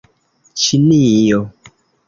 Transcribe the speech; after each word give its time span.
ĉinio 0.61 1.43